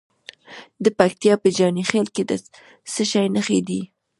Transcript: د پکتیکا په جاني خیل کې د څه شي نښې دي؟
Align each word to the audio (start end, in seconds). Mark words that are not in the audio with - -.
د 0.83 0.85
پکتیکا 0.99 1.35
په 1.43 1.49
جاني 1.57 1.83
خیل 1.91 2.07
کې 2.15 2.23
د 2.29 2.31
څه 2.91 3.03
شي 3.11 3.25
نښې 3.35 3.59
دي؟ 3.67 3.81